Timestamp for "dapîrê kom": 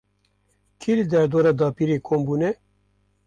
1.59-2.21